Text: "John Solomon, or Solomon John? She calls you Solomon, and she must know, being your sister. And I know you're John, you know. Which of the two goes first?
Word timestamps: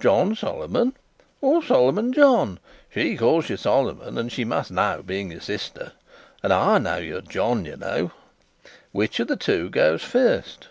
"John 0.00 0.34
Solomon, 0.34 0.94
or 1.42 1.62
Solomon 1.62 2.10
John? 2.14 2.58
She 2.88 3.14
calls 3.14 3.50
you 3.50 3.58
Solomon, 3.58 4.16
and 4.16 4.32
she 4.32 4.42
must 4.42 4.70
know, 4.70 5.02
being 5.04 5.30
your 5.30 5.42
sister. 5.42 5.92
And 6.42 6.50
I 6.50 6.78
know 6.78 6.96
you're 6.96 7.20
John, 7.20 7.66
you 7.66 7.76
know. 7.76 8.10
Which 8.92 9.20
of 9.20 9.28
the 9.28 9.36
two 9.36 9.68
goes 9.68 10.02
first? 10.02 10.68